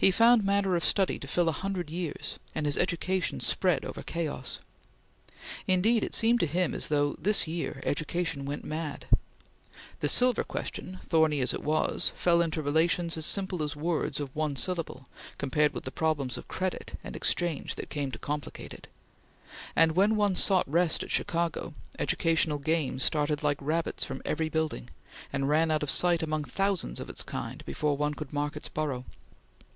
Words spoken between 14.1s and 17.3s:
of one syllable, compared with the problems of credit and